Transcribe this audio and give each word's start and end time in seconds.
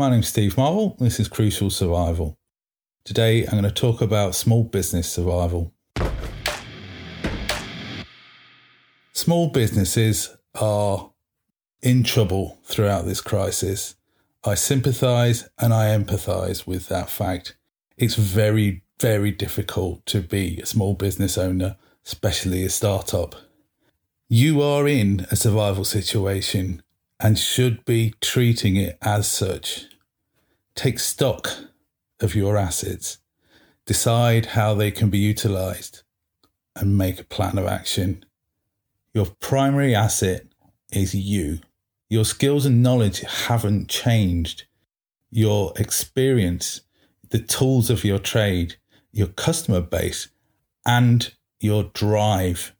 My 0.00 0.10
name's 0.10 0.28
Steve 0.28 0.56
Marvel. 0.56 0.94
This 1.00 1.18
is 1.18 1.26
Crucial 1.26 1.70
Survival. 1.70 2.38
Today 3.02 3.44
I'm 3.44 3.60
going 3.60 3.64
to 3.64 3.72
talk 3.72 4.00
about 4.00 4.36
small 4.36 4.62
business 4.62 5.10
survival. 5.10 5.74
Small 9.12 9.48
businesses 9.48 10.36
are 10.54 11.10
in 11.82 12.04
trouble 12.04 12.60
throughout 12.64 13.06
this 13.06 13.20
crisis. 13.20 13.96
I 14.44 14.54
sympathize 14.54 15.48
and 15.58 15.74
I 15.74 15.86
empathize 15.86 16.64
with 16.64 16.86
that 16.86 17.10
fact. 17.10 17.56
It's 17.96 18.14
very, 18.14 18.84
very 19.00 19.32
difficult 19.32 20.06
to 20.06 20.20
be 20.20 20.60
a 20.60 20.66
small 20.66 20.94
business 20.94 21.36
owner, 21.36 21.76
especially 22.06 22.62
a 22.62 22.70
startup. 22.70 23.34
You 24.28 24.62
are 24.62 24.86
in 24.86 25.26
a 25.32 25.34
survival 25.34 25.84
situation 25.84 26.84
and 27.20 27.38
should 27.38 27.84
be 27.84 28.14
treating 28.20 28.76
it 28.76 28.96
as 29.02 29.28
such. 29.28 29.86
Take 30.74 30.98
stock 30.98 31.50
of 32.20 32.34
your 32.34 32.56
assets, 32.56 33.18
decide 33.86 34.46
how 34.46 34.74
they 34.74 34.90
can 34.90 35.10
be 35.10 35.18
utilized, 35.18 36.02
and 36.76 36.96
make 36.96 37.20
a 37.20 37.24
plan 37.24 37.58
of 37.58 37.66
action. 37.66 38.24
Your 39.12 39.26
primary 39.40 39.94
asset 39.94 40.46
is 40.92 41.14
you. 41.14 41.58
Your 42.08 42.24
skills 42.24 42.64
and 42.64 42.82
knowledge 42.82 43.20
haven't 43.20 43.88
changed. 43.88 44.64
Your 45.30 45.72
experience, 45.76 46.82
the 47.30 47.40
tools 47.40 47.90
of 47.90 48.04
your 48.04 48.18
trade, 48.18 48.76
your 49.12 49.26
customer 49.26 49.80
base, 49.80 50.28
and 50.86 51.34
your 51.60 51.84
drive 51.84 52.72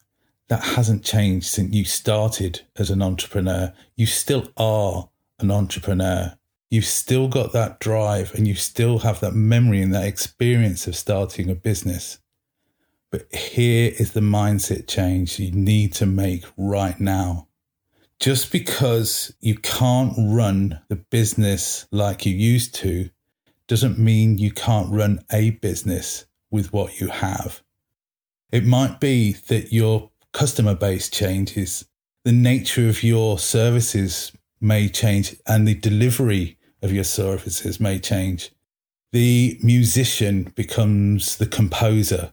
that 0.48 0.64
hasn't 0.64 1.04
changed 1.04 1.46
since 1.46 1.74
you 1.74 1.84
started 1.84 2.62
as 2.76 2.90
an 2.90 3.02
entrepreneur. 3.02 3.72
You 3.96 4.06
still 4.06 4.48
are 4.56 5.10
an 5.38 5.50
entrepreneur. 5.50 6.36
You've 6.70 6.86
still 6.86 7.28
got 7.28 7.52
that 7.52 7.80
drive 7.80 8.34
and 8.34 8.46
you 8.46 8.54
still 8.54 9.00
have 9.00 9.20
that 9.20 9.34
memory 9.34 9.80
and 9.80 9.94
that 9.94 10.06
experience 10.06 10.86
of 10.86 10.96
starting 10.96 11.48
a 11.48 11.54
business. 11.54 12.18
But 13.10 13.32
here 13.34 13.92
is 13.98 14.12
the 14.12 14.20
mindset 14.20 14.86
change 14.86 15.38
you 15.38 15.50
need 15.50 15.94
to 15.94 16.06
make 16.06 16.44
right 16.56 16.98
now. 17.00 17.48
Just 18.20 18.50
because 18.50 19.32
you 19.40 19.54
can't 19.56 20.12
run 20.18 20.80
the 20.88 20.96
business 20.96 21.86
like 21.90 22.26
you 22.26 22.34
used 22.34 22.74
to 22.76 23.10
doesn't 23.66 23.98
mean 23.98 24.38
you 24.38 24.50
can't 24.50 24.90
run 24.90 25.20
a 25.30 25.50
business 25.50 26.26
with 26.50 26.72
what 26.72 27.00
you 27.00 27.08
have. 27.08 27.62
It 28.50 28.64
might 28.64 28.98
be 28.98 29.34
that 29.48 29.72
your 29.72 30.10
customer 30.38 30.72
base 30.72 31.10
changes, 31.10 31.84
the 32.24 32.30
nature 32.30 32.88
of 32.88 33.02
your 33.02 33.40
services 33.40 34.30
may 34.60 34.88
change, 34.88 35.34
and 35.48 35.66
the 35.66 35.74
delivery 35.74 36.56
of 36.80 36.92
your 36.92 37.02
services 37.02 37.80
may 37.80 37.98
change. 37.98 38.52
The 39.10 39.58
musician 39.64 40.52
becomes 40.54 41.38
the 41.38 41.46
composer. 41.46 42.32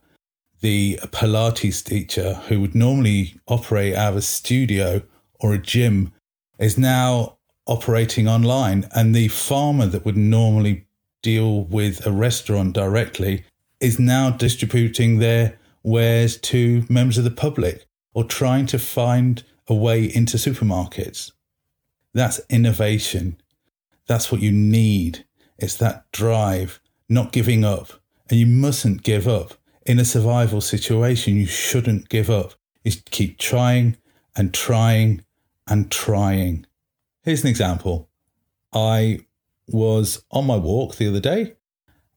The 0.61 0.99
Pilates 1.11 1.83
teacher, 1.83 2.35
who 2.47 2.61
would 2.61 2.75
normally 2.75 3.39
operate 3.47 3.95
out 3.95 4.11
of 4.11 4.17
a 4.17 4.21
studio 4.21 5.01
or 5.39 5.55
a 5.55 5.57
gym, 5.57 6.13
is 6.59 6.77
now 6.77 7.39
operating 7.65 8.27
online. 8.27 8.87
And 8.93 9.15
the 9.15 9.29
farmer 9.29 9.87
that 9.87 10.05
would 10.05 10.17
normally 10.17 10.85
deal 11.23 11.63
with 11.63 12.05
a 12.05 12.11
restaurant 12.11 12.73
directly 12.73 13.45
is 13.79 13.97
now 13.97 14.29
distributing 14.29 15.17
their 15.17 15.57
wares 15.81 16.37
to 16.37 16.85
members 16.87 17.17
of 17.17 17.23
the 17.23 17.31
public 17.31 17.87
or 18.15 18.23
trying 18.23 18.65
to 18.65 18.79
find 18.79 19.43
a 19.67 19.75
way 19.75 20.05
into 20.05 20.37
supermarkets. 20.37 21.33
That's 22.13 22.39
innovation. 22.49 23.37
That's 24.07 24.31
what 24.31 24.41
you 24.41 24.51
need. 24.51 25.25
It's 25.59 25.75
that 25.77 26.09
drive, 26.11 26.79
not 27.09 27.33
giving 27.33 27.65
up. 27.65 27.91
And 28.29 28.39
you 28.39 28.47
mustn't 28.47 29.03
give 29.03 29.27
up. 29.27 29.55
In 29.85 29.99
a 29.99 30.05
survival 30.05 30.61
situation, 30.61 31.35
you 31.35 31.45
shouldn't 31.45 32.09
give 32.09 32.29
up. 32.29 32.53
You 32.83 32.93
keep 33.11 33.37
trying 33.37 33.97
and 34.35 34.53
trying 34.53 35.25
and 35.67 35.91
trying. 35.91 36.65
Here's 37.21 37.43
an 37.43 37.49
example. 37.49 38.09
I 38.73 39.19
was 39.67 40.23
on 40.31 40.47
my 40.47 40.55
walk 40.55 40.95
the 40.95 41.09
other 41.09 41.19
day 41.19 41.55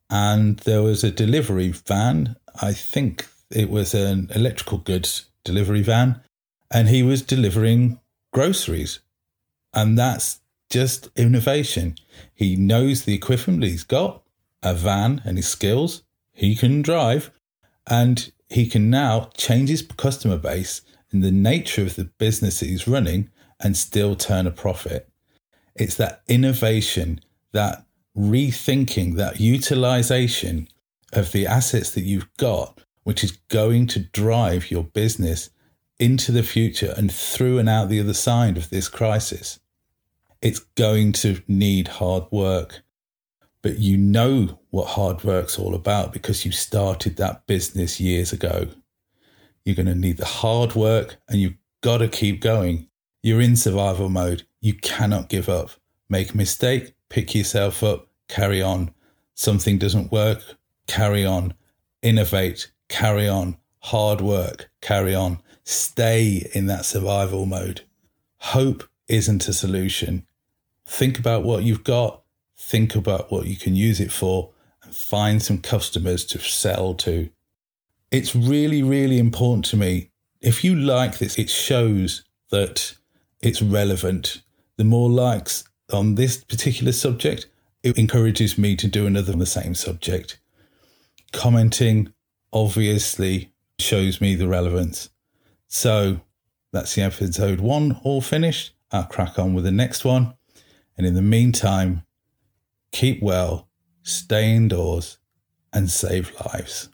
and 0.09 0.59
there 0.61 0.83
was 0.83 1.03
a 1.03 1.11
delivery 1.11 1.71
van. 1.71 2.37
I 2.63 2.73
think 2.73 3.27
it 3.51 3.69
was 3.69 3.95
an 3.95 4.31
electrical 4.35 4.79
goods 4.79 5.27
delivery 5.49 5.83
van, 5.83 6.21
and 6.71 6.89
he 6.89 7.03
was 7.03 7.23
delivering 7.23 7.99
groceries. 8.33 9.01
And 9.73 9.99
that's 9.99 10.41
just 10.71 11.09
innovation. 11.17 11.97
He 12.35 12.57
knows 12.57 13.05
the 13.05 13.15
equipment 13.15 13.63
he's 13.63 13.85
got, 13.85 14.23
a 14.63 14.75
van 14.75 15.23
and 15.25 15.37
his 15.37 15.49
skills. 15.49 16.03
He 16.33 16.55
can 16.55 16.83
drive 16.83 17.31
and 17.87 18.31
he 18.49 18.67
can 18.67 18.91
now 18.91 19.31
change 19.37 19.71
his 19.71 19.83
customer 19.83 20.37
base 20.37 20.83
and 21.11 21.25
the 21.25 21.33
nature 21.33 21.83
of 21.83 21.97
the 21.97 22.05
business 22.05 22.61
he's 22.61 22.87
running 22.87 23.31
and 23.61 23.77
still 23.77 24.15
turn 24.15 24.47
a 24.47 24.51
profit. 24.51 25.09
It's 25.75 25.95
that 25.97 26.23
innovation, 26.29 27.21
that 27.53 27.85
rethinking, 28.17 29.17
that 29.17 29.41
utilization 29.41 30.69
of 31.13 31.33
the 31.33 31.47
assets 31.47 31.91
that 31.93 32.03
you've 32.03 32.33
got 32.37 32.81
which 33.09 33.25
is 33.25 33.39
going 33.49 33.87
to 33.87 34.01
drive 34.01 34.71
your 34.71 34.85
business 34.85 35.49
into 35.99 36.31
the 36.31 36.43
future 36.43 36.93
and 36.95 37.11
through 37.11 37.57
and 37.57 37.67
out 37.67 37.89
the 37.89 37.99
other 37.99 38.13
side 38.13 38.59
of 38.59 38.69
this 38.69 38.87
crisis. 38.87 39.61
It's 40.43 40.59
going 40.59 41.13
to 41.13 41.41
need 41.49 41.89
hard 41.89 42.25
work, 42.31 42.83
but 43.63 43.79
you 43.79 43.97
know 43.97 44.61
what 44.69 44.89
hard 44.89 45.25
work's 45.25 45.59
all 45.59 45.75
about 45.75 46.13
because 46.13 46.45
you 46.45 46.53
started 46.53 47.17
that 47.17 47.47
business 47.47 47.99
years 47.99 48.31
ago. 48.31 48.69
You're 49.65 49.75
going 49.75 49.87
to 49.87 49.95
need 49.95 50.19
the 50.19 50.27
hard 50.27 50.75
work 50.75 51.17
and 51.31 51.41
you've 51.41 51.57
got 51.81 51.99
to 51.99 52.09
keep 52.09 52.43
going. 52.43 52.89
You're 53.23 53.41
in 53.41 53.57
survival 53.57 54.11
mode. 54.11 54.43
You 54.61 54.75
cannot 54.75 55.31
give 55.31 55.49
up. 55.49 55.71
Make 56.11 56.35
a 56.35 56.37
mistake, 56.37 56.93
pick 57.09 57.35
yourself 57.35 57.83
up, 57.83 58.09
carry 58.29 58.61
on. 58.61 58.91
Something 59.35 59.79
doesn't 59.79 60.13
work, 60.13 60.43
carry 60.87 61.25
on. 61.25 61.55
Innovate, 62.03 62.71
carry 62.89 63.29
on, 63.29 63.57
hard 63.81 64.21
work, 64.21 64.71
carry 64.81 65.15
on, 65.15 65.41
stay 65.65 66.49
in 66.55 66.67
that 66.67 66.85
survival 66.85 67.47
mode. 67.47 67.83
Hope 68.39 68.89
isn't 69.09 69.49
a 69.49 69.53
solution. 69.53 70.27
Think 70.87 71.19
about 71.19 71.43
what 71.43 71.63
you've 71.63 71.85
got, 71.85 72.23
think 72.57 72.95
about 72.95 73.31
what 73.31 73.47
you 73.47 73.57
can 73.57 73.77
use 73.77 74.01
it 74.01 74.13
for, 74.13 74.51
and 74.83 74.95
find 74.95 75.43
some 75.43 75.59
customers 75.59 76.25
to 76.27 76.39
sell 76.39 76.95
to. 76.95 77.31
It's 78.11 78.35
really, 78.35 78.83
really 78.83 79.19
important 79.19 79.67
to 79.67 79.77
me. 79.77 80.11
If 80.41 80.65
you 80.65 80.75
like 80.75 81.19
this, 81.19 81.39
it 81.39 81.51
shows 81.51 82.25
that 82.51 82.95
it's 83.43 83.61
relevant. 83.61 84.43
The 84.77 84.85
more 84.85 85.11
likes 85.11 85.65
on 85.93 86.15
this 86.15 86.43
particular 86.43 86.93
subject, 86.93 87.47
it 87.83 87.99
encourages 87.99 88.57
me 88.57 88.77
to 88.77 88.89
do 88.89 89.07
another 89.07 89.33
on 89.33 89.39
the 89.39 89.47
same 89.47 89.75
subject. 89.75 90.39
Commenting, 91.33 92.13
obviously 92.53 93.53
shows 93.79 94.21
me 94.21 94.35
the 94.35 94.49
relevance. 94.49 95.11
So 95.67 96.21
that's 96.73 96.95
the 96.95 97.03
episode 97.03 97.61
one 97.61 98.01
all 98.03 98.21
finished. 98.21 98.75
I'll 98.91 99.05
crack 99.05 99.39
on 99.39 99.55
with 99.55 99.65
the 99.65 99.71
next 99.71 100.05
one. 100.05 100.35
And 100.97 101.07
in 101.07 101.15
the 101.15 101.23
meantime, 101.23 102.05
keep 102.93 103.23
well, 103.23 103.69
stay 104.03 104.55
indoors, 104.55 105.19
and 105.73 105.91
save 105.91 106.33
lives. 106.47 106.89